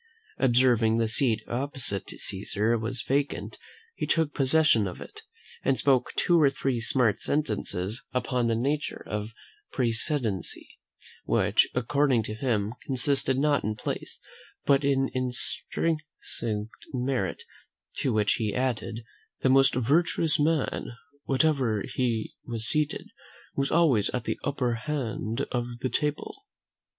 [0.39, 3.59] Observing the seat opposite to Caesar was vacant,
[3.93, 5.21] he took possession of it,
[5.61, 9.31] and spoke two or three smart sentences upon the nature of
[9.71, 10.67] precedency,
[11.25, 14.17] which, according to him, consisted not in place,
[14.65, 17.43] but in intrinsic merit:
[17.97, 19.01] to which he added,
[19.41, 20.93] "that the most virtuous man,
[21.25, 23.11] wherever he was seated,
[23.55, 26.47] was always at the upper end of the table."